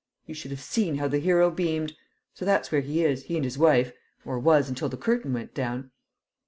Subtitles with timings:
[0.25, 1.95] You should have seen how the hero beamed!
[2.33, 3.93] So that's where he is, he and his wife
[4.25, 5.91] or was, until the curtain went down."